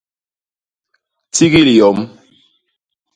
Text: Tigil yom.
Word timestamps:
Tigil 1.35 1.69
yom. 1.79 1.99